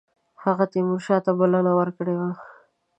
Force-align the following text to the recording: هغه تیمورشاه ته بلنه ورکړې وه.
هغه 0.43 0.65
تیمورشاه 0.73 1.19
ته 1.25 1.31
بلنه 1.39 1.71
ورکړې 1.79 2.15
وه. 2.19 2.31